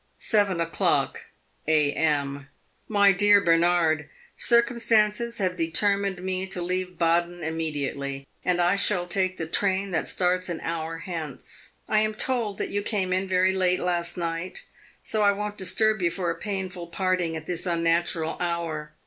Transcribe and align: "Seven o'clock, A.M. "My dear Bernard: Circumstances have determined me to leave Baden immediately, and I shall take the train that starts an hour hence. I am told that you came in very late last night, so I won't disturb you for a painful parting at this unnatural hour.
"Seven 0.17 0.59
o'clock, 0.59 1.25
A.M. 1.67 2.47
"My 2.87 3.11
dear 3.11 3.39
Bernard: 3.39 4.09
Circumstances 4.35 5.37
have 5.37 5.55
determined 5.57 6.23
me 6.23 6.47
to 6.47 6.59
leave 6.59 6.97
Baden 6.97 7.43
immediately, 7.43 8.25
and 8.43 8.59
I 8.59 8.77
shall 8.77 9.05
take 9.05 9.37
the 9.37 9.45
train 9.45 9.91
that 9.91 10.07
starts 10.07 10.49
an 10.49 10.59
hour 10.61 10.97
hence. 11.05 11.73
I 11.87 11.99
am 11.99 12.15
told 12.15 12.57
that 12.57 12.69
you 12.69 12.81
came 12.81 13.13
in 13.13 13.27
very 13.27 13.53
late 13.53 13.79
last 13.79 14.17
night, 14.17 14.65
so 15.03 15.21
I 15.21 15.33
won't 15.33 15.59
disturb 15.59 16.01
you 16.01 16.09
for 16.09 16.31
a 16.31 16.35
painful 16.35 16.87
parting 16.87 17.35
at 17.35 17.45
this 17.45 17.67
unnatural 17.67 18.37
hour. 18.39 18.93